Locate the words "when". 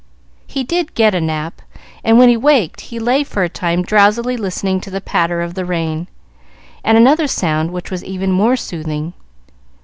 2.17-2.27